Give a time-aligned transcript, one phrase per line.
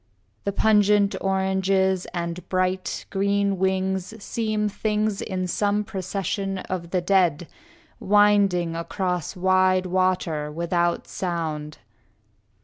[0.45, 7.47] The pungent oranges and bright, green wings Seem things in some procession of the dead,
[7.99, 11.77] Winding across wide water, without sound.